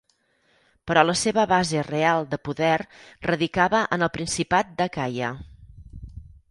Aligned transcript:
Però 0.91 1.03
la 1.09 1.15
seva 1.23 1.43
base 1.51 1.83
real 1.89 2.25
de 2.31 2.39
poder 2.49 2.73
radicava 3.31 3.83
en 3.99 4.09
el 4.09 4.13
Principat 4.19 4.75
d'Acaia. 4.83 5.33